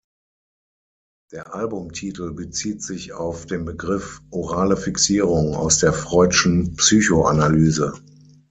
[1.31, 7.93] Der Albumtitel bezieht sich auf den Begriff "orale Fixierung" aus der Freudschen Psychoanalyse.